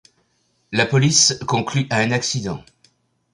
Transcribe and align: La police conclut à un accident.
La 0.71 0.87
police 0.87 1.37
conclut 1.45 1.85
à 1.91 1.97
un 1.97 2.09
accident. 2.09 2.63